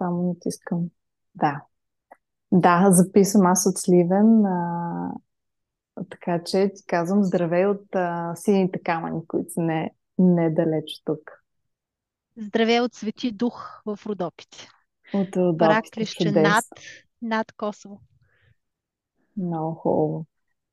[0.00, 0.84] само натискам.
[1.34, 1.62] Да.
[2.52, 4.46] Да, записвам аз от Сливен.
[4.46, 5.12] А,
[6.10, 11.30] така че ти казвам здравей от а, сините камъни, които са не, недалеч тук.
[12.36, 14.68] Здравей от Свети Дух в Родопите.
[15.14, 16.64] От Родопите, Параклище над,
[17.22, 18.00] над Косово.
[19.36, 20.26] Много хубаво.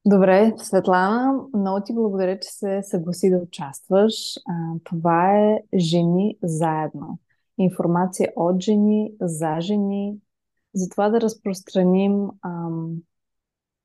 [0.05, 4.13] Добре, Светлана, много ти благодаря, че се съгласи да участваш.
[4.37, 7.19] А, това е Жени заедно.
[7.57, 10.17] Информация от жени, за жени,
[10.73, 12.95] за това да разпространим ам,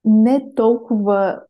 [0.05, 1.43] не толкова,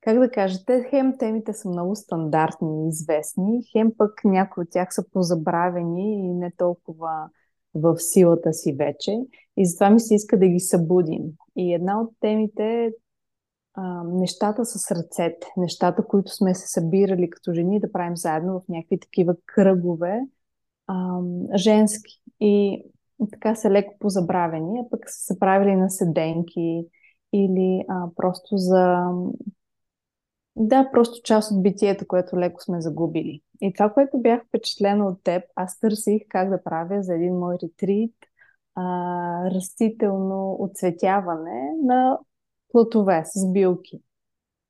[0.00, 4.70] как да кажа, те хем темите са много стандартни и известни, хем пък някои от
[4.70, 7.28] тях са позабравени и не толкова
[7.74, 9.12] в силата си вече.
[9.56, 11.22] И затова ми се иска да ги събудим.
[11.56, 12.90] И една от темите е
[14.04, 19.00] нещата с ръцете, нещата, които сме се събирали като жени да правим заедно в някакви
[19.00, 20.20] такива кръгове,
[20.86, 21.20] а,
[21.56, 22.20] женски.
[22.40, 22.84] И
[23.32, 26.86] така са леко позабравени, а пък са се правили на седенки
[27.32, 29.10] или а, просто за...
[30.56, 33.40] Да, просто част от битието, което леко сме загубили.
[33.60, 37.56] И това, което бях впечатлена от теб, аз търсих как да правя за един мой
[37.62, 38.14] ретрит
[38.74, 38.82] а,
[39.50, 42.18] растително оцветяване на
[42.72, 44.02] плотове с билки.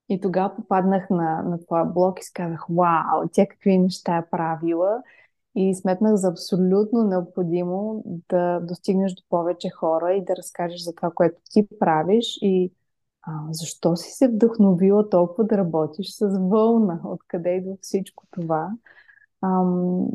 [0.09, 4.31] И тогава попаднах на, на твоя блог и си казах, вау, тя какви неща е
[4.31, 5.03] правила.
[5.56, 11.10] И сметнах за абсолютно необходимо да достигнеш до повече хора и да разкажеш за това,
[11.10, 12.72] което ти правиш и
[13.22, 18.70] а, защо си се вдъхновила толкова да работиш с вълна, откъде идва всичко това.
[19.42, 20.06] Ам,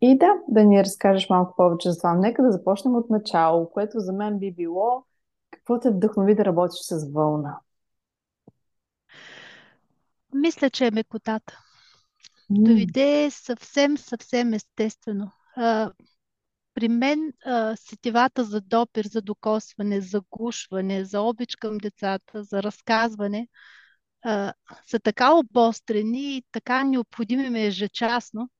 [0.00, 2.14] и да, да ни разкажеш малко повече за това.
[2.14, 5.04] Нека да започнем от начало, което за мен би било
[5.50, 7.58] какво те вдъхнови да работиш с вълна?
[10.34, 11.58] Мисля, че е мекотата.
[12.50, 15.32] Дойде съвсем, съвсем естествено.
[16.74, 17.32] При мен
[17.76, 23.48] сетивата за допир, за докосване, за гушване, за обич към децата, за разказване
[24.86, 28.50] са така обострени и така необходими ми ежечасно,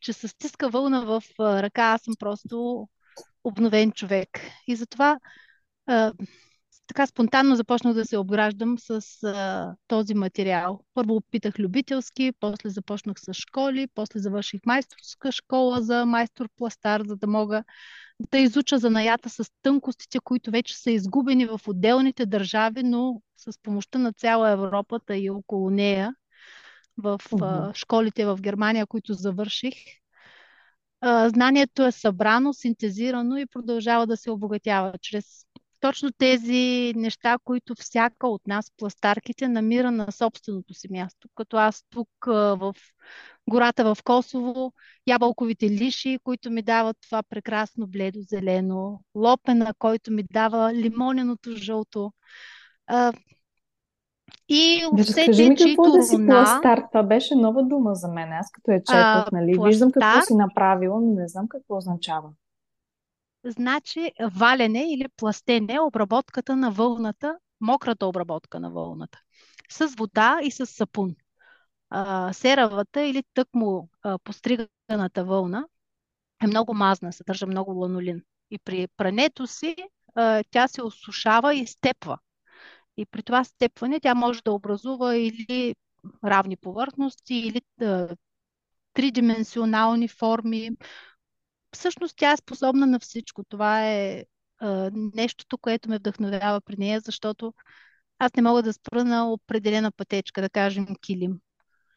[0.00, 2.88] че с стиска вълна в ръка аз съм просто
[3.44, 4.28] обновен човек.
[4.66, 5.18] И затова
[6.88, 10.80] така спонтанно започнах да се обграждам с а, този материал.
[10.94, 17.26] Първо опитах любителски, после започнах с школи, после завърших майсторска школа за майстор-пластар, за да
[17.26, 17.64] мога
[18.30, 23.98] да изуча занаята с тънкостите, които вече са изгубени в отделните държави, но с помощта
[23.98, 26.14] на цяла Европата и около нея,
[26.96, 29.74] в а, школите в Германия, които завърших.
[31.00, 35.46] А, знанието е събрано, синтезирано и продължава да се обогатява чрез
[35.80, 41.28] точно тези неща, които всяка от нас, пластарките, намира на собственото си място.
[41.34, 42.74] Като аз тук в
[43.50, 44.72] гората в Косово,
[45.06, 52.12] ябълковите лиши, които ми дават това прекрасно бледо зелено, лопена, който ми дава лимоненото жълто.
[54.48, 56.26] И Разкажи ми какво да си руна...
[56.26, 56.82] пластар.
[56.92, 58.32] Това беше нова дума за мен.
[58.32, 59.54] Аз като е четох, нали?
[59.54, 59.68] Пластар...
[59.68, 62.30] Виждам какво си направила, но не знам какво означава
[63.44, 69.20] значи валене или пластене, обработката на вълната, мократа обработка на вълната,
[69.70, 71.16] с вода и с сапун.
[71.90, 73.88] А, серавата или тъкмо
[74.24, 75.66] постриганата вълна
[76.42, 78.22] е много мазна, съдържа много ланолин.
[78.50, 79.76] И при прането си
[80.14, 82.18] а, тя се осушава и степва.
[82.96, 85.74] И при това степване тя може да образува или
[86.24, 88.08] равни повърхности, или а,
[88.92, 90.70] тридименсионални форми,
[91.74, 93.44] всъщност тя е способна на всичко.
[93.44, 94.24] Това е
[94.58, 97.54] а, нещото, което ме вдъхновява при нея, защото
[98.18, 101.40] аз не мога да спра на определена пътечка, да кажем килим.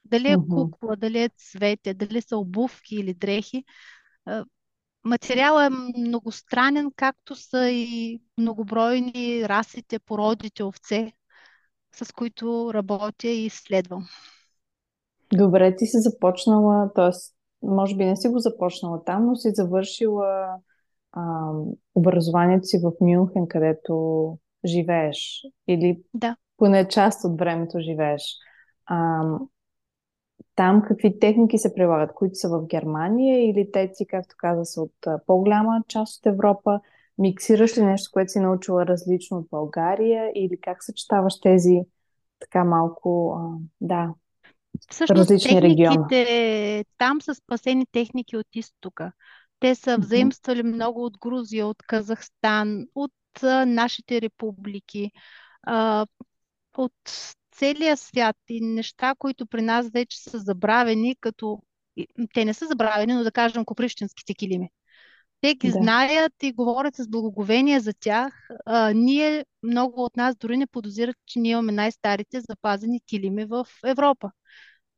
[0.05, 3.63] Дали е кукла, дали е цвете, дали са обувки или дрехи.
[4.25, 4.45] А,
[5.03, 11.11] материалът е многостранен, както са и многобройни расите, породите овце,
[11.95, 14.07] с които работя и изследвам.
[15.33, 20.55] Добре, ти си започнала, т.е може би не си го започнала там, но си завършила
[21.11, 21.51] а,
[21.95, 25.41] образованието си в Мюнхен, където живееш.
[25.67, 26.35] Или да.
[26.57, 28.23] поне част от времето живееш.
[28.85, 29.23] А,
[30.55, 34.81] там какви техники се прилагат, които са в Германия или те си, както каза, са
[34.81, 36.79] от по-голяма част от Европа?
[37.17, 41.81] Миксираш ли нещо, което си научила различно от България или как съчетаваш тези
[42.39, 44.13] така малко, а, да,
[44.89, 46.83] Всъщност различни региони.
[46.97, 49.11] Там са спасени техники от изтока.
[49.59, 53.11] Те са взаимствали много от Грузия, от Казахстан, от
[53.43, 55.11] а, нашите републики,
[55.63, 56.05] а,
[56.77, 56.93] от
[57.51, 61.61] целия свят и неща, които при нас вече са забравени, като
[62.33, 64.69] те не са забравени, но да кажем коприщенските килими.
[65.41, 65.73] Те ги Да.
[65.73, 68.47] знаят и говорят с благоговение за тях.
[68.65, 73.67] А, ние, много от нас дори не подозират, че ние имаме най-старите запазени килими в
[73.85, 74.31] Европа.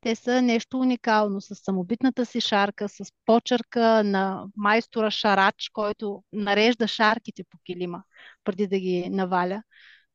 [0.04, 6.88] Те са нещо уникално с самобитната си шарка, с почерка на майстора шарач, който нарежда
[6.88, 8.04] шарките по килима
[8.44, 9.64] преди да ги наваля,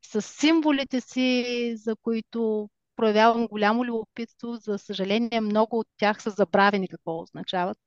[0.02, 4.56] с символите си, за които проявявам голямо любопитство.
[4.56, 7.78] За съжаление, много от тях са забравени какво означават.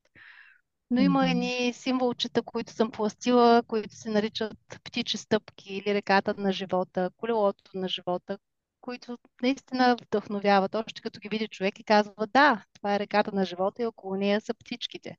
[0.90, 4.52] Но има едни символчета, които съм пластила, които се наричат
[4.84, 8.38] птичи стъпки или реката на живота, колелото на живота,
[8.82, 10.74] които наистина вдъхновяват.
[10.74, 14.16] Още като ги види човек и казва, да, това е реката на живота и около
[14.16, 15.16] нея са птичките.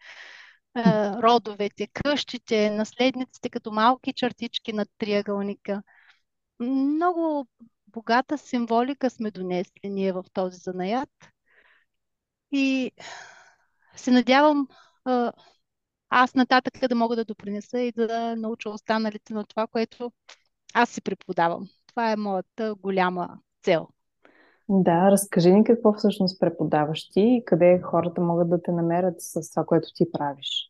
[0.77, 0.81] Е,
[1.23, 5.83] родовете, къщите, наследниците като малки чертички на триъгълника.
[6.59, 7.47] Много
[7.87, 11.09] богата символика сме донесли ние в този занаят.
[12.51, 12.91] И
[13.95, 14.67] се надявам
[15.05, 15.33] а,
[16.09, 20.11] аз нататък да мога да допринеса и да науча останалите на това, което
[20.73, 21.69] аз си преподавам.
[21.87, 23.87] Това е моята голяма цел.
[24.69, 29.51] Да, разкажи ни какво всъщност преподаваш ти и къде хората могат да те намерят с
[29.51, 30.69] това, което ти правиш.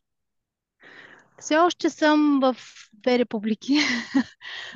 [1.38, 2.56] Все още съм в
[2.92, 3.74] две републики.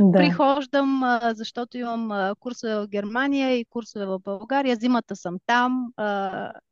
[0.00, 0.18] Да.
[0.18, 4.76] Прихождам, защото имам курсове в Германия и курсове в България.
[4.76, 5.92] Зимата съм там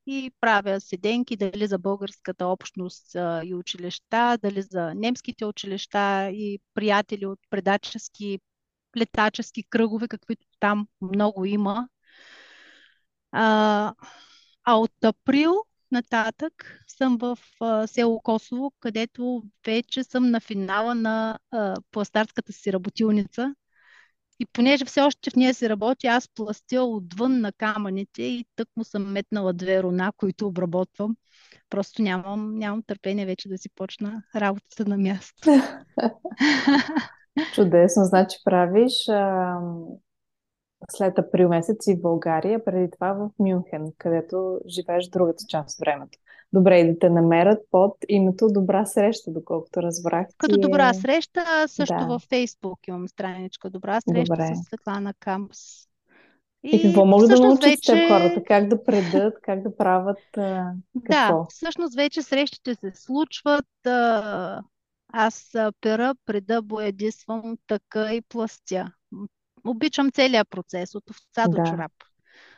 [0.06, 7.26] и правя седенки дали за българската общност и училища, дали за немските училища и приятели
[7.26, 8.38] от предачески,
[8.96, 11.88] летачески кръгове, каквито там много има.
[13.32, 13.94] А,
[14.64, 15.54] а от април
[15.92, 22.72] нататък съм в а, село Косово, където вече съм на финала на а, пластарската си
[22.72, 23.54] работилница.
[24.40, 28.68] И понеже все още в нея се работи, аз пластя отвън на камъните и тък
[28.76, 31.16] му съм метнала две руна, които обработвам.
[31.70, 35.50] Просто нямам, нямам търпение вече да си почна работата на място.
[37.54, 38.04] Чудесно.
[38.04, 39.56] Значи правиш а,
[40.90, 45.86] след април месец и в България, преди това в Мюнхен, където живееш другата част от
[45.86, 46.18] времето.
[46.52, 50.94] Добре, и да те намерят под името Добра среща, доколкото разбрах Като добра е...
[50.94, 54.54] среща, също Да, във Фейсбук имам страничка Добра среща с добре.
[54.66, 55.58] Светлана Кампс.
[56.62, 58.42] И какво И могат да научат с вече хората?
[58.44, 61.46] Как да предат, как да правят а, Да, какво?
[61.48, 63.86] всъщност вече срещите се случват.
[63.86, 64.62] а,
[65.18, 68.92] Аз пера, преда, боядисвам, така и пластя.
[69.64, 71.64] Обичам целият процес, от овца до Да.
[71.70, 71.92] чорап.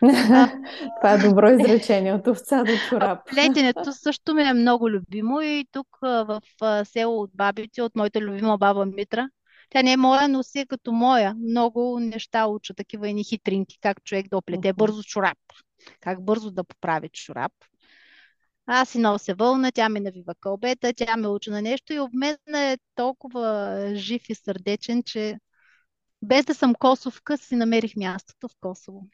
[0.03, 0.53] А,
[1.01, 3.19] Това е добро изречение от овца до чорап.
[3.31, 6.41] плетенето също ми е много любимо и тук в
[6.85, 9.29] село от бабите, от моята любима баба Митра.
[9.71, 11.35] Тя не е моя, но си е като моя.
[11.35, 15.39] Много неща уча, такива и хитринки, как човек да оплете бързо чорап,
[16.01, 17.53] как бързо да поправи чорап.
[18.71, 22.37] Аз си нося вълна, тя ми навива кълбета, тя ме учи на нещо и обмен
[22.55, 25.39] е толкова жив и сърдечен, че
[26.23, 29.07] без да съм косовка, си намерих мястото в Косово.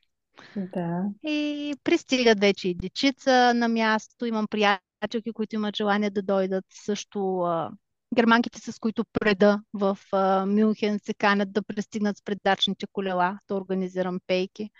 [0.56, 1.04] Да.
[1.22, 4.26] И пристигат вече и дечица на място.
[4.26, 6.64] Имам приятелки, които имат желание да дойдат.
[6.72, 7.70] Също а,
[8.14, 13.54] германките, с които преда в а, Мюнхен, се канят да пристигнат с предачните колела, да
[13.54, 14.70] организирам пейки.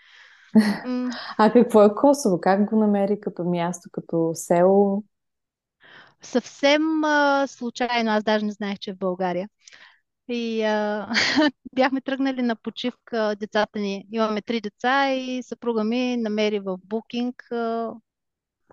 [0.83, 2.41] М, А какво е Косово?
[2.41, 5.03] Как го намери като място, като село?
[6.21, 9.49] съвсем а, случайно, аз даже не знаех, че е в България.
[10.29, 11.09] И а,
[11.75, 17.43] бяхме тръгнали на почивка, децата ни, имаме три деца и съпруга ми намери в букинг
[17.51, 17.93] а,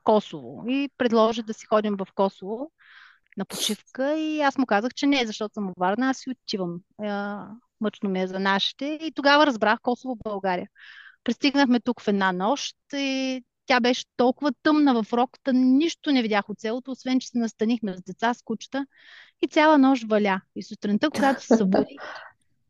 [0.04, 2.72] Косово и предложи да си ходим в Косово
[3.36, 6.80] на почивка и аз му казах, че не, защото съм Варна, аз си отивам.
[7.02, 7.46] А,
[7.80, 10.68] мъчно ми е за нашите и тогава разбрах Косово, България.
[11.24, 16.48] Пристигнахме тук в една нощ и тя беше толкова тъмна в роката, нищо не видях
[16.48, 18.86] от селото, освен че се настанихме с деца, с кучета
[19.42, 20.40] и цяла нощ валя.
[20.56, 22.00] И сутринта, когато се събудих,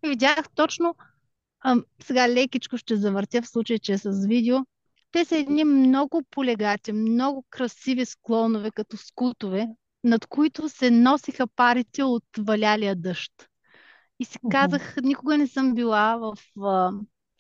[0.02, 0.94] видях точно,
[1.64, 4.59] ам, сега лекичко ще завъртя в случай, че е с видео,
[5.12, 9.68] те са едни много полегати, много красиви склонове, като скутове,
[10.04, 13.32] над които се носиха парите от валялия дъжд.
[14.21, 16.92] И си казах, никога не съм била в а,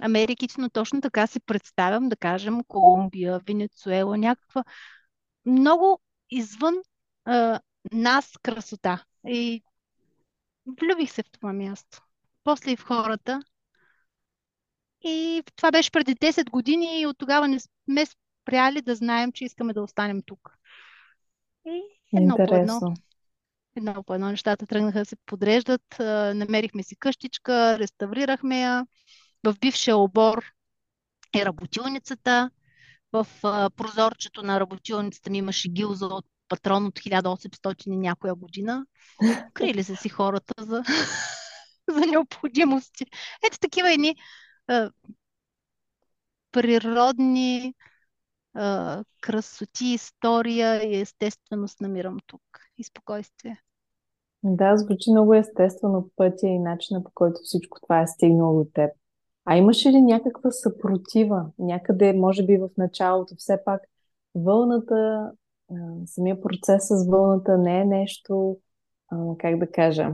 [0.02, 4.64] Америките, но точно така си представям, да кажем, Колумбия, Венецуела, някаква
[5.46, 6.74] много извън
[7.24, 7.60] а,
[7.92, 9.04] нас красота.
[9.28, 9.62] И
[10.66, 12.02] влюбих се в това място.
[12.44, 13.40] После и в хората.
[15.04, 19.44] И това беше преди 10 години и от тогава не сме спряли да знаем, че
[19.44, 20.58] искаме да останем тук.
[21.66, 21.82] И
[22.16, 22.94] едно по едно, Интересно.
[23.76, 25.82] едно по едно нещата тръгнаха да се подреждат.
[26.34, 28.86] Намерихме си къщичка, реставрирахме я.
[29.44, 30.44] В бившия обор
[31.36, 32.50] е работилницата.
[33.12, 33.26] В
[33.76, 38.86] прозорчето на работилницата ми имаше гилза от патрон от 1800 и някоя година.
[39.54, 40.82] Крили се си хората за,
[41.90, 43.06] за необходимости.
[43.46, 44.16] Ето такива едни
[44.66, 44.90] а,
[46.52, 47.74] природни
[48.54, 52.42] а, красоти, история и естественост намирам тук.
[52.78, 53.62] И спокойствие.
[54.42, 58.90] Да, звучи много естествено пътя и начина по който всичко това е стигнало до теб.
[59.44, 61.46] А имаше ли някаква съпротива?
[61.58, 63.82] Някъде, може би в началото, все пак
[64.34, 65.30] вълната,
[66.06, 68.56] самия процес с вълната не е нещо,
[69.38, 70.12] как да кажа,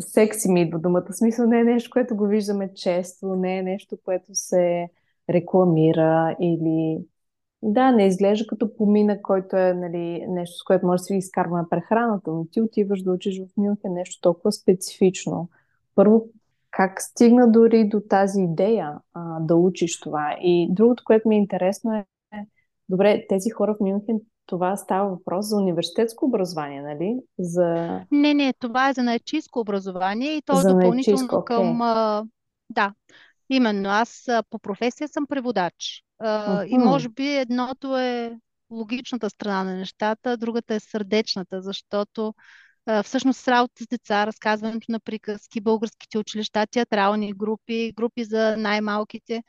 [0.00, 1.12] секси ми идва думата.
[1.12, 4.88] Смисъл не е нещо, което го виждаме често, не е нещо, което се
[5.30, 7.04] рекламира или
[7.62, 11.68] да, не изглежда като помина, който е нали, нещо, с което може да си изкарваме
[11.70, 15.48] прехраната, но ти отиваш да учиш в Мюнхен нещо толкова специфично.
[15.94, 16.28] Първо,
[16.80, 20.36] как стигна дори до тази идея а, да учиш това?
[20.40, 22.04] И другото, което ми е интересно е,
[22.88, 27.16] добре, тези хора в Мюнхен, това става въпрос за университетско образование, нали?
[27.38, 28.00] За...
[28.10, 31.44] Не, не, това е за наечиско образование и то е допълнително okay.
[31.44, 31.82] към...
[31.82, 32.24] А,
[32.70, 32.92] да,
[33.50, 33.88] именно.
[33.88, 36.02] Аз а, по професия съм преводач.
[36.22, 38.38] Uh, И може би едното е
[38.70, 42.34] логичната страна на нещата, другата е сърдечната, защото
[43.04, 49.42] всъщност работа с деца, разказването на приказки, българските училища, театрални групи, групи за най-малките,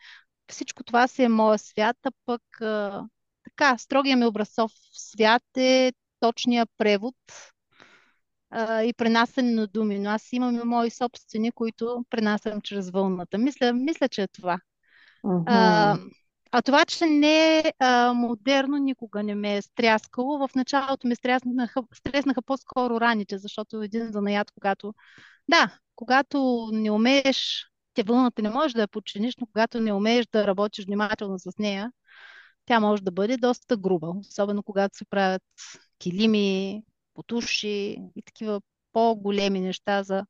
[0.52, 2.42] всичко това си е моя свят, а пък
[3.44, 7.16] така, строгия ми образцов свят е точния превод
[8.50, 13.38] а, и пренасене на думи, но аз имам и мои собствени, които пренасям чрез вълната.
[13.38, 14.60] Мисля, мисля че е това.
[15.26, 15.44] Uh-huh.
[15.48, 15.98] А,
[16.52, 17.74] а това, че не е
[18.14, 20.48] модерно, никога не ме е стряскало.
[20.48, 24.94] В началото ме стреснаха, стреснаха по-скоро раните, защото един занаят, когато...
[25.50, 30.28] Да, когато не умееш, те вълната не можеш да я подчиниш, но когато не умееш
[30.34, 31.92] да работиш внимателно с нея,
[32.66, 35.44] тя може да бъде доста груба, особено когато се правят
[36.00, 38.62] килими, потуши и такива
[38.94, 40.26] по-големи неща за,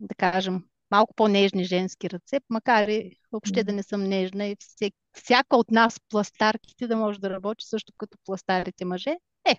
[0.00, 4.94] да кажем, малко по-нежни женски ръце, макар и въобще да не съм нежна и всек,
[5.12, 9.16] всяка от нас пластарките да може да работи също като пластарите мъже.
[9.48, 9.56] Е,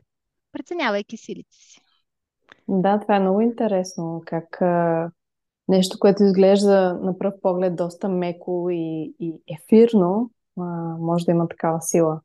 [0.52, 1.82] преценявайки силите си.
[2.68, 5.12] Да, това е много интересно, как а,
[5.68, 10.64] нещо, което изглежда на пръв поглед доста меко и, и ефирно, а,
[11.00, 12.22] може да има такава сила.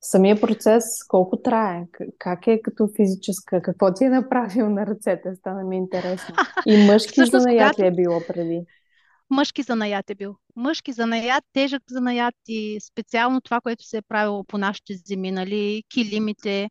[0.00, 1.84] Самия процес колко трае?
[2.18, 3.62] Как е като физическа?
[3.62, 5.34] Какво ти е направил на ръцете?
[5.34, 6.34] Стана ми интересно.
[6.66, 7.82] И мъжки занаят когато...
[7.82, 8.60] ли е било преди?
[9.30, 10.36] Мъжки занаят е бил.
[10.56, 15.82] Мъжки занаят, тежък занаят и специално това, което се е правило по нашите земи, нали,
[15.94, 16.70] килимите,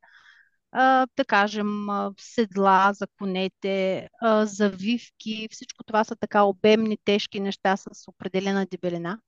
[0.71, 1.87] а, да кажем,
[2.19, 9.19] седла за конете, а, завивки, всичко това са така обемни, тежки неща с определена дебелина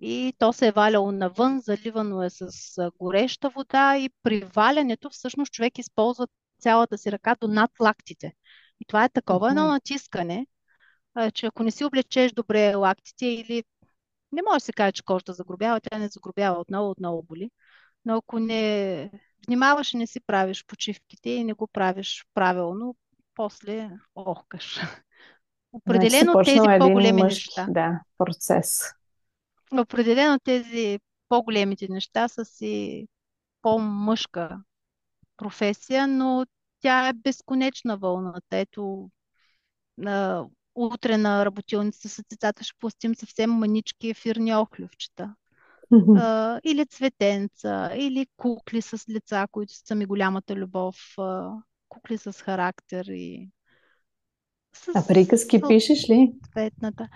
[0.00, 5.52] и то се е валяло навън, заливано е с гореща вода и при валянето всъщност
[5.52, 6.26] човек използва
[6.60, 8.32] цялата си ръка до над лактите.
[8.80, 10.46] И това е такова едно натискане,
[11.34, 13.64] че ако не си облечеш добре лактите или
[14.32, 17.50] не може да се каже, че кожата загробява, тя не загробява отново, отново боли.
[18.04, 19.10] Но ако не
[19.46, 22.96] внимаваш и не си правиш почивките и не го правиш правилно,
[23.34, 24.80] после охкаш.
[25.72, 27.66] Определено значи, тези по-големи мъжки, неща.
[27.70, 28.80] Да, процес
[29.72, 33.06] определено тези по-големите неща са си
[33.62, 34.62] по-мъжка
[35.36, 36.46] професия, но
[36.80, 38.56] тя е безконечна вълната.
[38.56, 39.10] Ето,
[40.06, 40.44] а,
[40.74, 45.34] утре на работилница с децата ще пустим съвсем манички ефирни охлювчета.
[46.16, 51.52] А, или цветенца, или кукли с лица, които са ми голямата любов, а,
[51.88, 53.50] кукли с характер и
[54.76, 56.32] с, а приказки пишеш ли?
[56.52, 57.08] Цветната.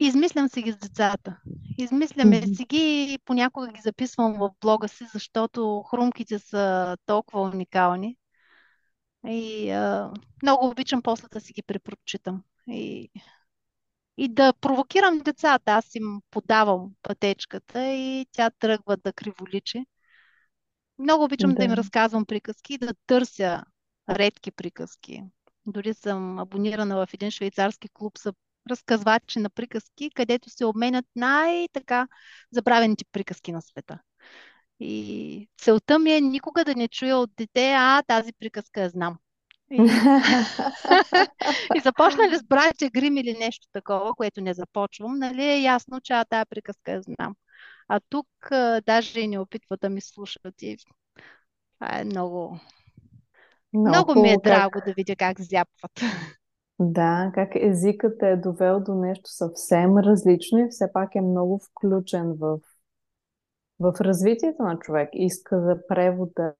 [0.00, 1.40] Измислям си ги с децата.
[1.78, 2.56] Измисляме mm-hmm.
[2.56, 8.16] си ги и понякога ги записвам в блога си, защото хрумките са толкова уникални.
[9.26, 10.12] И а,
[10.42, 12.42] много обичам после да си ги препрочитам.
[12.68, 13.10] И,
[14.16, 15.72] и да провокирам децата.
[15.72, 19.86] Аз им подавам пътечката и тя тръгва да криволичи.
[20.98, 21.56] Много обичам да.
[21.56, 23.64] да им разказвам приказки и да търся
[24.08, 25.22] редки приказки.
[25.66, 28.32] Дори съм абонирана в един швейцарски клуб за
[28.70, 32.08] разказвачи на приказки, където се обменят най-така
[32.52, 33.98] забравените приказки на света.
[34.80, 39.18] И целта ми е никога да не чуя от дете, а тази приказка я знам.
[39.70, 39.76] И,
[41.76, 46.00] и започна ли с братя Грим или нещо такова, което не започвам, нали е ясно,
[46.00, 47.34] че а тази приказка я знам.
[47.88, 50.76] А тук а, даже и не опитват да ми слушат и
[51.78, 52.60] това е много...
[53.72, 54.84] Много, много ми е драго как...
[54.84, 56.00] да видя как зяпват.
[56.80, 62.32] Да, как езикът е довел до нещо съвсем различно и все пак е много включен
[62.32, 62.58] в,
[63.80, 65.08] в развитието на човек.
[65.12, 66.54] Иска за превода,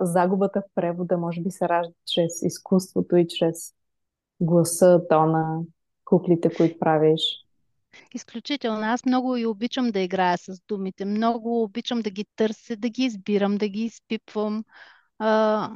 [0.00, 3.74] загубата в превода може би се ражда чрез изкуството и чрез
[4.40, 5.60] гласа, тона,
[6.04, 7.20] куклите, които правиш.
[8.14, 8.80] Изключително.
[8.82, 11.04] Аз много и обичам да играя с думите.
[11.04, 14.64] Много обичам да ги търся, да ги избирам, да ги изпипвам,
[15.18, 15.70] а,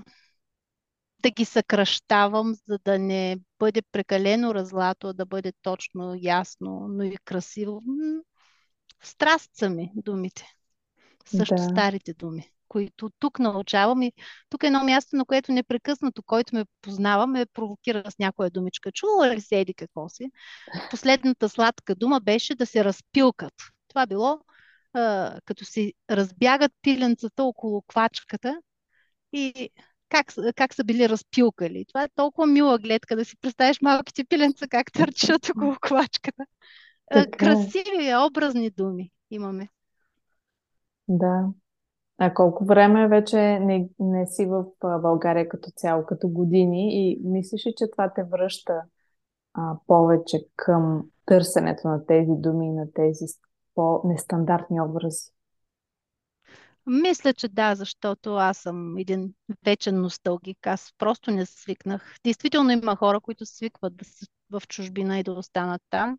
[1.22, 7.02] да ги съкръщавам, за да не бъде прекалено разлато, а да бъде точно, ясно, но
[7.02, 7.82] и красиво.
[9.02, 10.46] Страст са ми думите.
[11.26, 14.02] Също Да, старите думи, които тук научавам.
[14.02, 14.12] И
[14.50, 18.92] тук е едно място, на което непрекъснато, който ме познава, ме провокира с някоя думичка.
[18.92, 20.30] Чула ли се еди какво си?
[20.90, 23.54] Последната сладка дума беше да се разпилкат.
[23.88, 24.40] Това било
[24.92, 28.60] а, като си разбягат пиленцата около квачката
[29.32, 29.70] и
[30.10, 30.26] как,
[30.56, 31.84] как са били разпилкали.
[31.88, 36.44] Това е толкова мила гледка да си представиш малките пиленца как търчат около квачката.
[37.10, 37.30] А, така е.
[37.30, 39.68] красиви, образни думи имаме.
[41.08, 41.48] Да.
[42.18, 44.64] А колко време вече не, не си в
[45.02, 48.82] България като цяло, като години и мислиш ли, че това те връща
[49.54, 53.24] а, повече към търсенето на тези думи, на тези
[53.74, 55.32] по-нестандартни образи?
[56.86, 59.34] Мисля, че да, защото аз съм един
[59.64, 60.66] вечен носталгик.
[60.66, 62.14] Аз просто не свикнах.
[62.24, 66.18] Действително има хора, които свикват да са в чужбина и да останат там.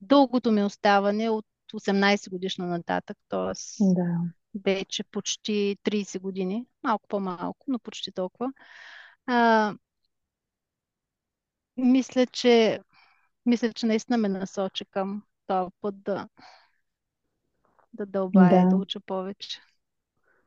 [0.00, 3.84] Дългото ми оставане от 18 годишна нататък, т.е.
[3.94, 4.18] Да,
[4.64, 8.52] вече почти 30 години, малко по-малко, но почти толкова.
[9.26, 9.74] А,
[11.76, 12.80] мисля, че,
[13.46, 16.28] мисля, че наистина ме насочи към този път да,
[17.92, 18.76] да дълбая, да да.
[18.76, 19.60] уча повече.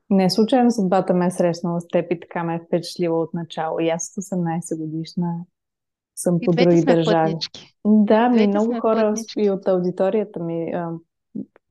[0.09, 3.79] Не случайно съдбата ме е срещнала с теб и така ме е впечатлила от начало.
[3.79, 5.39] И аз от 18 годишна
[6.15, 7.25] съм И по други сме държави.
[7.25, 7.61] пътнички.
[7.61, 9.49] И Да, ми много хора и пътнички.
[9.49, 10.73] от аудиторията ми,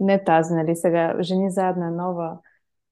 [0.00, 2.38] не тази, нали, сега, Жени заедно е нова,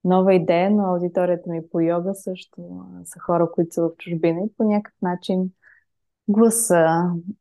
[0.04, 4.52] нова идея, но аудиторията ми по йога също са хора, които са в чужбина и
[4.56, 5.50] по някакъв начин
[6.28, 6.86] гласа,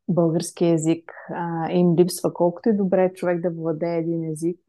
[0.07, 2.33] български език а, им липсва.
[2.33, 4.59] Колкото и добре е човек да владее един език,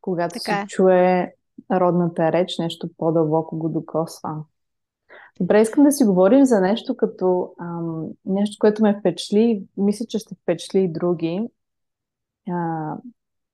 [0.00, 1.34] когато Така се чуе
[1.72, 4.44] родната реч, нещо по-дълбоко го докосва.
[5.40, 10.18] Добре, искам да си говорим за нещо като ам, нещо, което ме впечатли, мисля, че
[10.18, 11.48] ще впечатли и други.
[12.50, 12.94] А,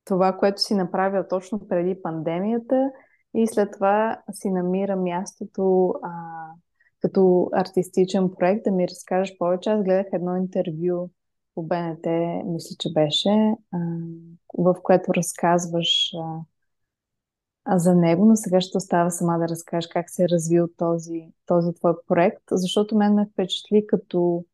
[0.05, 2.91] това, което си направил точно преди пандемията
[3.35, 6.11] и след това си намира мястото а,
[7.01, 8.65] като артистичен проект.
[8.65, 9.71] Да ми разкажеш повече.
[9.71, 11.11] Аз гледах едно интервю
[11.55, 12.07] по БНТ,
[12.47, 13.31] мисля, че беше,
[13.73, 13.79] а,
[14.59, 16.41] в което разказваш а
[17.69, 21.75] за него, но сега ще остава сама да разкажеш как се е развил този, този
[21.75, 24.45] твой проект, защото мен ме впечатли като,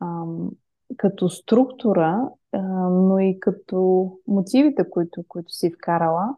[0.00, 0.50] ам,
[0.96, 6.36] като структура, а, но и като мотивите, които, които си вкарала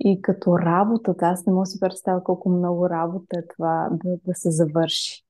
[0.00, 1.26] и като работата.
[1.26, 5.24] Аз не мога да си представя колко много работа е това да, да се завърши.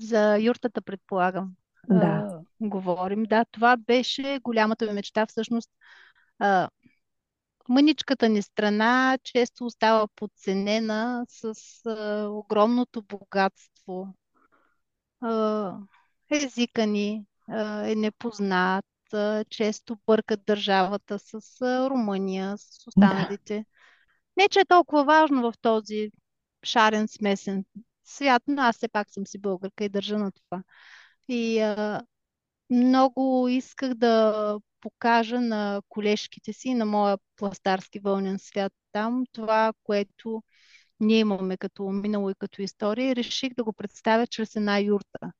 [0.00, 1.50] За юртата, предполагам,
[1.88, 3.22] Да, а, говорим.
[3.22, 5.26] Да, това беше голямата ми мечта.
[5.26, 5.70] Всъщност,
[6.38, 6.68] а,
[7.68, 11.54] мъничката ни страна често остава подценена с
[11.86, 14.14] а, огромното богатство.
[15.20, 15.76] А,
[16.30, 18.84] езика ни а, е непознат.
[19.12, 23.64] а, Често бъркат държавата с а, Румъния, с да, останалите.
[24.36, 26.10] Не, че е толкова важно в този
[26.64, 27.64] шарен, смесен
[28.04, 30.62] свят, но аз все пак съм си българка и държа на това.
[31.28, 32.02] И а,
[32.70, 40.42] много исках да покажа на колежките си на моя пластарски вълнен свят там това, което
[41.00, 45.32] ние имаме като минало и като история и реших да го представя чрез една юрта.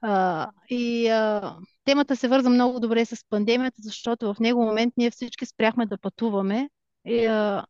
[0.00, 5.10] А, и а, темата се върза много добре с пандемията, защото в него момент ние
[5.10, 6.70] всички спряхме да пътуваме
[7.06, 7.66] и, а,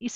[0.00, 0.10] и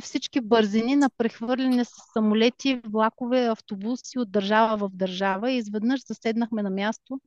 [0.00, 6.62] всички бързини на прехвърляне с самолети, влакове, автобуси от държава в държава и изведнъж заседнахме
[6.62, 7.20] на място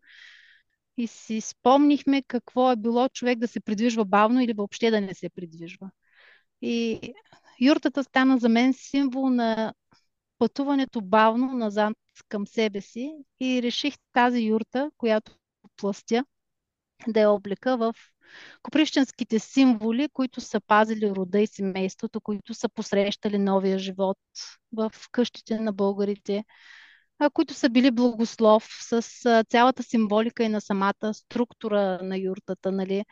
[0.98, 5.14] и си спомнихме какво е било човек да се придвижва бавно или въобще да не
[5.14, 5.90] се придвижва.
[6.62, 7.00] И
[7.62, 9.74] юртата стана за мен символ на
[10.38, 11.94] пътуването бавно назад
[12.30, 15.32] към себе си и реших тази юрта, която
[15.78, 16.26] пластя,
[17.08, 17.96] да я облека в
[18.62, 24.18] копривщенските символи, които са пазили рода и семейството, които са посрещали новия живот
[24.74, 26.44] в къщите на българите,
[27.34, 29.02] които са били благослов с
[29.50, 33.06] цялата символика и на самата структура на юртата, нали?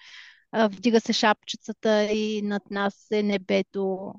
[0.54, 4.14] Вдига се шапчицата и над нас е небето.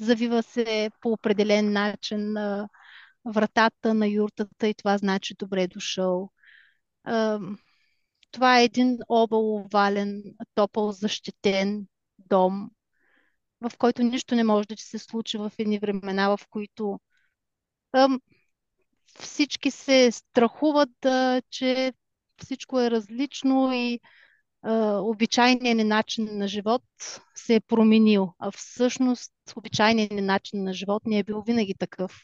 [0.00, 2.34] Завива се по определен начин
[3.24, 6.30] вратата на юртата и това значи добре дошъл.
[8.32, 10.22] Това е един обал овален,
[10.54, 11.86] топъл, защитен
[12.18, 12.70] дом,
[13.60, 17.00] в който нищо не може да се случи в едни времена, в които
[17.92, 18.20] ам,
[19.20, 21.92] всички се страхуват, а, че
[22.42, 24.00] всичко е различно и
[24.62, 26.82] а, обичайният ни начин на живот
[27.34, 28.34] се е променил.
[28.38, 32.20] А всъщност обичайният ни начин на живот не е бил винаги такъв.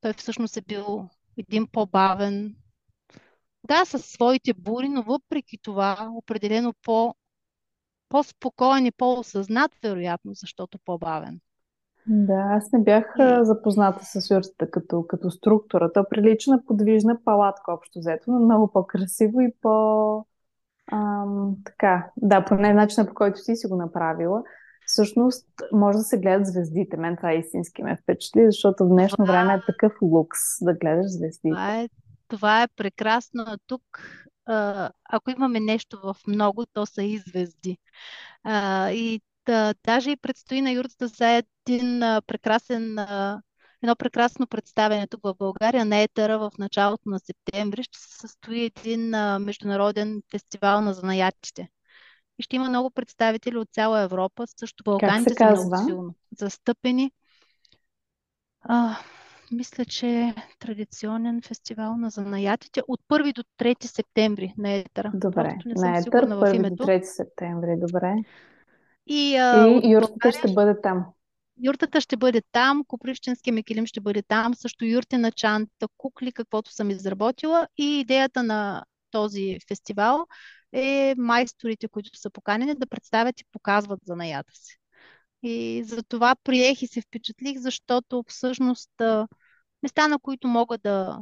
[0.00, 1.08] Той всъщност е бил
[1.38, 2.56] един по-бавен,
[3.64, 7.14] да, със своите бури, но въпреки това определено по,
[8.08, 11.40] по-спокоен и по-осъзнат, вероятно, защото по-бавен.
[12.06, 15.92] Да, аз не бях запозната с юртата като, като структура.
[15.92, 20.26] То прилича на подвижна палатка, общо взето, но много по-красиво и по...
[20.92, 24.42] Ам, така, да, по начина по който ти си го направила.
[24.86, 26.96] Всъщност, може да се гледат звездите.
[26.96, 31.06] Мен това е истински ме впечатли, защото в днешно време е такъв лукс да гледаш
[31.06, 31.48] звездите.
[31.48, 31.88] Това е,
[32.32, 33.44] това е прекрасно.
[33.46, 33.84] А тук,
[34.46, 37.78] а, ако имаме нещо в много, то са и звезди.
[38.44, 43.42] А, и да, даже и предстои на юртата за един а, прекрасен, а,
[43.82, 47.82] едно прекрасно представяне тук в България на Етера в началото на септември.
[47.82, 51.68] Ще се състои един а, международен фестивал на занаятите.
[52.38, 57.12] И ще има много представители от цяла Европа, също Балканите са много силно застъпени.
[58.62, 58.96] А,
[59.52, 65.10] мисля, че е традиционен фестивал на занаятите от 1 до 3 септември на Етера.
[65.14, 68.14] Добре, на Етър 1 до 3 септември, добре.
[69.06, 70.38] И, а, и юртата България...
[70.38, 71.06] ще бъде там.
[71.64, 76.72] Юртата ще бъде там, Копривщенския мекилим ще бъде там, също юрти на чанта, кукли, каквото
[76.72, 77.68] съм изработила.
[77.78, 80.26] И идеята на този фестивал
[80.72, 84.76] е майсторите, които са поканени, да представят и показват занаята си.
[85.42, 88.90] И за това приех и се впечатлих, защото всъщност
[89.82, 91.18] места, на които мога да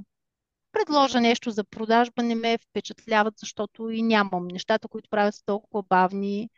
[0.73, 4.49] предложа нещо за продажба, не ме впечатляват, защото и нямам.
[4.49, 6.51] Нещата, които правят са толкова бавни.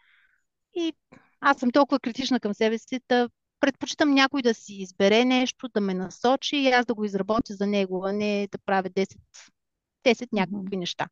[0.75, 0.93] И
[1.41, 3.29] аз съм толкова критична към себе си, да
[3.61, 7.67] предпочитам някой да си избере нещо, да ме насочи и аз да го изработя за
[7.67, 9.17] него, а не да правя 10,
[10.05, 11.09] 10 някакви неща.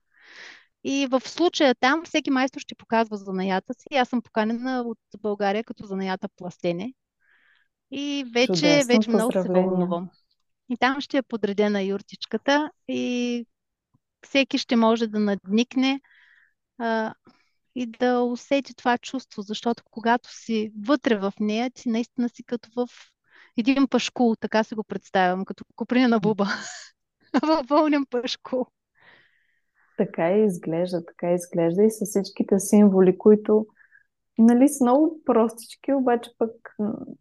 [0.84, 3.96] И в случая там всеки майстор ще показва занаята си.
[3.96, 6.92] Аз съм поканена от България като занаята пластене.
[7.90, 10.10] И вече, Чудесно, вече много се вълнувам.
[10.70, 13.46] И там ще е подредена юртичката и
[14.22, 16.00] всеки ще може да надникне
[16.78, 17.14] а,
[17.74, 22.68] и да усети това чувство, защото когато си вътре в нея, ти наистина си като
[22.76, 22.88] в
[23.56, 26.46] един пашкул, така се го представям, като куприна буба.
[27.42, 28.66] в вълнен пашкул.
[29.96, 33.66] Така и изглежда, така и изглежда и с всичките символи, които
[34.38, 36.76] нали, са много простички, обаче пък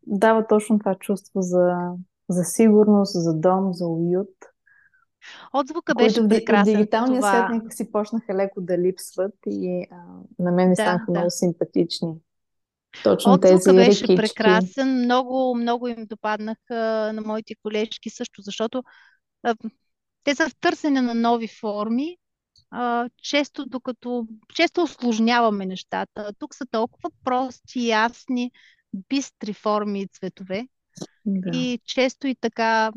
[0.08, 1.92] дава точно това чувство за,
[2.30, 4.30] за сигурност, за дом, за уют.
[5.54, 6.74] Отзвука беше прекрасен.
[6.74, 7.32] В дигиталния това...
[7.32, 9.96] свят някак си почнаха леко да липсват и а,
[10.39, 11.12] на мен ми да, станаха да.
[11.12, 12.13] много симпатични.
[13.04, 14.15] Точно Отзвука тези беше рекички.
[14.15, 15.04] прекрасен.
[15.04, 18.84] Много, много им допаднаха на моите колежки също, защото
[19.44, 19.56] а,
[20.24, 22.18] те са в търсене на нови форми,
[22.72, 26.34] а, често, докато често осложняваме нещата.
[26.39, 28.52] Тук са толкова прости, ясни,
[29.10, 30.68] бистри форми и цветове.
[31.25, 31.58] Да.
[31.58, 32.91] И често и така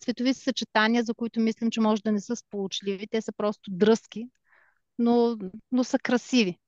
[0.00, 3.06] цветови съчетания, за които мислим, че може да не са сполучливи.
[3.06, 4.28] Те са просто дръзки,
[4.98, 5.36] но,
[5.72, 6.58] но са красиви.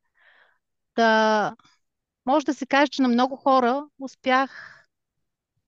[0.96, 1.54] Да,
[2.26, 4.76] може да се каже, че на много хора успях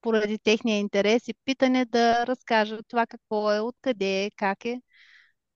[0.00, 4.82] поради техния интерес и питане да разкажа това какво е, откъде е, как е.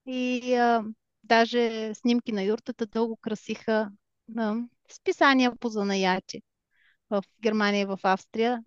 [0.07, 0.85] И а,
[1.24, 3.90] даже снимки на юртата дълго красиха
[4.37, 4.57] а,
[4.92, 6.42] списания по занаяти
[7.11, 8.64] в Германия и в Австрия.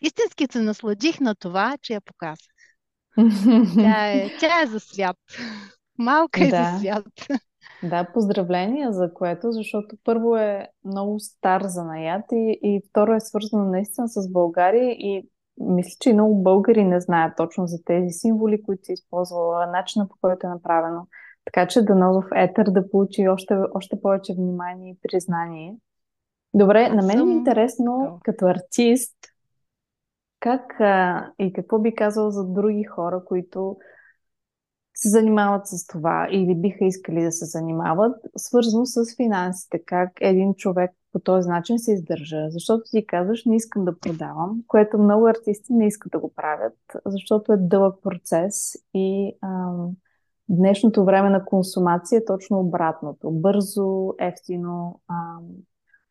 [0.00, 2.52] Истински се насладих на това, че я показах.
[3.74, 5.16] Тя е, тя е за свят.
[5.98, 6.72] Малка е да.
[6.72, 7.06] за свят.
[7.82, 13.64] Да, поздравления за което, защото първо е много стар занаят и, и второ е свързано
[13.64, 15.28] наистина с България и
[15.60, 20.08] мисля, че и много българи не знаят точно за тези символи, които си използвала, начина
[20.08, 21.06] по който е направено.
[21.44, 25.76] Така че дано в етер да получи още, още повече внимание и признание.
[26.56, 29.14] Добре, на мен е интересно, като артист,
[30.40, 33.76] как а, и какво би казал за други хора, които
[34.94, 40.54] се занимават с това или биха искали да се занимават, свързано с финансите, как един
[40.54, 42.46] човек по този начин се издържа.
[42.48, 46.78] Защото ти казваш, не искам да продавам, което много артисти не искат да го правят,
[47.06, 49.90] защото е дълъг процес и ам,
[50.48, 53.30] днешното време на консумация е точно обратното.
[53.30, 55.44] Бързо, ефтино, ам,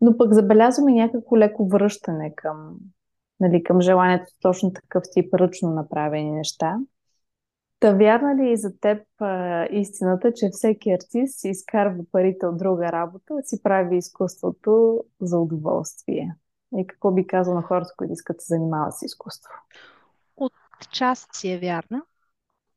[0.06, 2.78] но пък забелязваме някакво леко връщане към,
[3.40, 6.78] нали, към желанието точно такъв тип ръчно направени неща.
[7.80, 12.58] Та вярна ли и за теб а, истината, че всеки артист си изкарва парите от
[12.58, 16.36] друга работа, си прави изкуството за удоволствие?
[16.78, 19.52] И какво би казал на хората, които искат да се занимават с изкуство?
[20.38, 20.54] От
[20.92, 22.02] част си е вярна.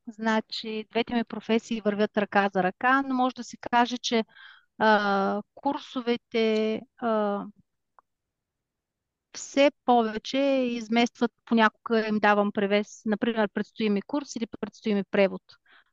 [0.08, 4.24] Значи, двете ми професии вървят ръка за ръка, но може да се каже, че
[4.78, 7.44] а, курсовете а,
[9.32, 10.38] все повече
[10.70, 13.02] изместват, понякога им давам превес.
[13.06, 15.42] Например, предстои ми курс или предстои ми превод.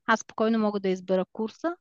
[0.05, 1.75] Аз спокойно мога да избера курса,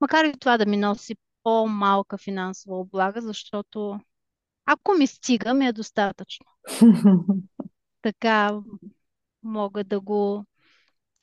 [0.00, 4.00] макар и това да ми носи по-малка финансова облага, защото
[4.66, 6.46] ако ми стига, ми е достатъчно.
[8.02, 8.60] Така
[9.42, 10.44] мога да го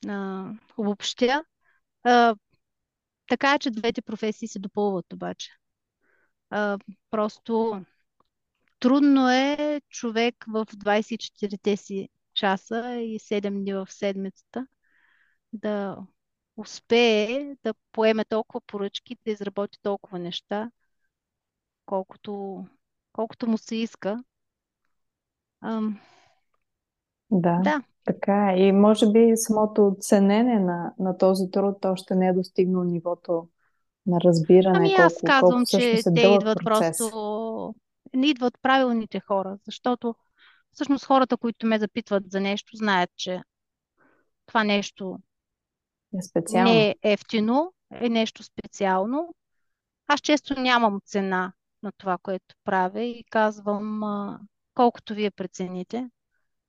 [0.08, 0.46] а,
[0.78, 1.44] обобщя.
[2.04, 2.36] А,
[3.34, 5.52] така е, че двете професии се допълват обаче.
[6.50, 6.78] А,
[7.12, 7.82] просто
[8.80, 14.68] трудно е човек в 24-те си часа и 7 дни в седмицата
[15.54, 15.98] да
[16.58, 20.72] успее да поеме толкова поръчки, да изработи толкова неща,
[21.86, 22.66] колкото,
[23.14, 24.24] колкото му се иска.
[25.62, 26.00] Ам,
[27.34, 28.60] Да, да, така е.
[28.60, 33.48] И може би самото ценене на, на този труд още не е достигнал нивото
[34.06, 36.98] на разбиране ами аз колко, колко казвам, всъщност че е те идват процес.
[36.98, 37.76] просто,
[38.14, 40.16] не идват правилните хора, защото
[40.72, 43.42] всъщност хората, които ме запитват за нещо, знаят, че
[44.46, 45.20] това нещо
[46.14, 46.72] Е не специално.
[46.72, 49.36] е ефтино, е нещо специално.
[50.08, 54.02] Аз често нямам цена на това, което правя и казвам
[54.74, 56.10] колкото вие прецените.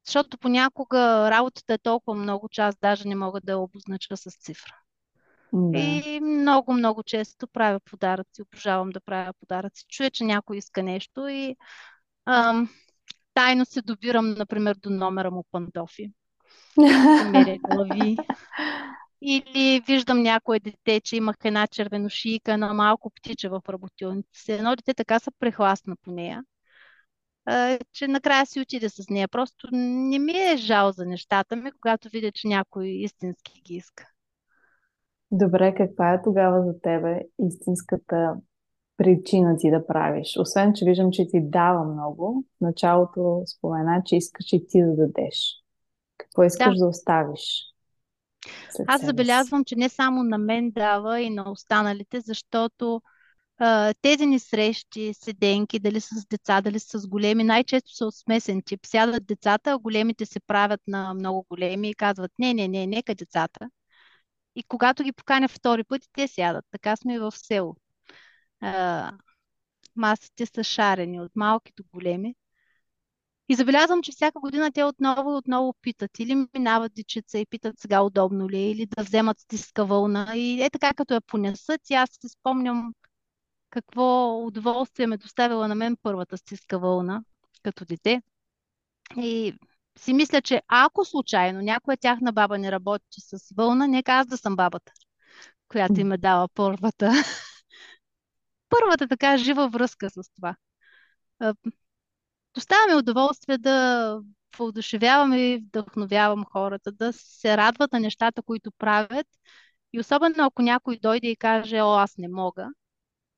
[0.06, 4.30] Защото понякога работата е толкова много, че аз даже не мога да я обознача с
[4.30, 4.76] цифра.
[5.52, 5.78] Да.
[5.78, 8.42] И много, много често правя подаръци.
[8.42, 9.84] Обожавам да правя подаръци.
[9.88, 11.56] Чуя, че някой иска нещо и
[12.26, 12.68] ам,
[13.34, 16.12] тайно се добирам, например, до номера му пантофи
[17.32, 18.16] меря глави.
[19.22, 24.52] Или виждам някое дете, че има една червеношийка, едно малко птиче в работилницата.
[24.52, 26.44] Едно дете така се прехласна по нея,
[27.92, 29.28] че накрая си отиде с нея.
[29.28, 34.06] Просто не ми е жал за нещата ми, когато видя, че някой истински ги иска.
[35.30, 38.34] Добре, каква е тогава за тебе истинската
[38.96, 40.36] причина ти да правиш?
[40.38, 44.96] Освен, че виждам, че ти дава много, в началото спомена, че искаш и ти да
[44.96, 45.62] дадеш.
[46.18, 47.74] Какво искаш Да, да оставиш
[48.86, 53.02] аз забелязвам, че не само на мен дава и на останалите, защото
[54.02, 58.86] тези ни срещи, седенки, дали с деца, дали с големи, най-често са от смесен тип.
[58.86, 63.14] Сядат децата, а големите се правят на много големи и казват, не, не, не, нека
[63.14, 63.70] децата.
[64.56, 66.64] И когато ги поканя втори път, те сядат.
[66.70, 67.76] Така сме и в село.
[68.60, 69.12] А,
[69.96, 72.34] масите са шарени от малки до големи.
[73.48, 76.18] И забелязвам, че всяка година те отново и отново питат.
[76.18, 80.32] Или минават дечица и питат сега удобно ли е, или да вземат стиска вълна.
[80.36, 82.92] И е така, като я понесат, и аз си спомням
[83.74, 87.22] какво удоволствие ме доставила на мен първата стиска вълна
[87.62, 88.22] като дете.
[89.16, 89.54] И
[89.98, 94.36] си мисля, че ако случайно някоя тяхна баба не работи с вълна, нека аз да
[94.36, 94.92] съм бабата,
[95.68, 97.12] която им е дала първата,
[98.68, 100.56] първата така жива връзка с това.
[101.38, 101.54] А,
[102.54, 104.20] Доставя ми удоволствие да
[104.58, 109.26] въодушевявам и вдъхновявам хората, да се радват на нещата, които правят.
[109.92, 112.68] И особено ако някой дойде и каже, о, аз не мога,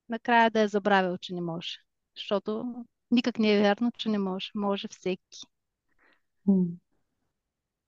[0.09, 1.77] накрая да е забравил, че не може.
[2.17, 2.65] Защото
[3.11, 4.51] никак не е вярно, че не може.
[4.55, 5.41] Може всеки.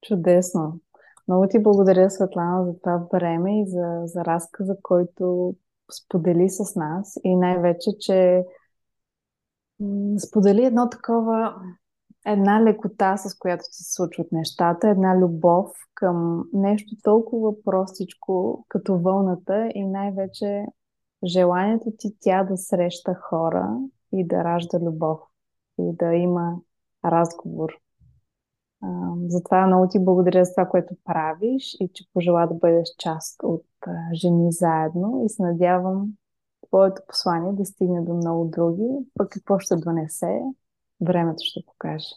[0.02, 0.80] Чудесно.
[1.28, 5.54] Много ти благодаря, Светлана, за това време и за, за разказа, който
[5.92, 8.44] сподели с нас и най-вече, че
[10.18, 11.54] сподели едно такова,
[12.26, 19.70] една лекота, с която се случват нещата, една любов към нещо толкова простичко, като вълната
[19.74, 20.64] и най-вече
[21.24, 23.78] желанието ти тя да среща хора
[24.12, 25.20] и да ражда любов
[25.78, 26.56] и да има
[27.04, 27.72] разговор.
[29.26, 33.64] Затова много ти благодаря за това, което правиш и че пожела да бъдеш част от
[34.14, 36.12] Жени заедно и се надявам
[36.68, 40.40] твоето послание да стигне до много други, пък какво ще донесе,
[41.00, 42.08] времето ще покаже.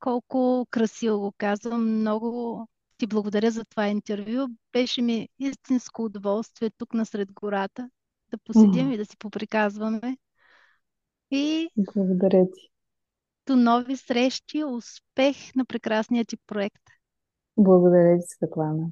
[0.00, 2.00] Колко красиво го казвам.
[2.00, 2.66] Много
[2.98, 4.46] ти благодаря за това интервю.
[4.72, 7.90] Беше ми истинско удоволствие тук насред гората
[8.30, 8.92] да посидим Мгм.
[8.92, 10.16] и да си поприказваме.
[11.30, 12.70] И Благодаря ти.
[13.46, 16.82] до нови срещи, успех на прекрасния ти проект.
[17.56, 18.86] Благодаря ти, Светлана.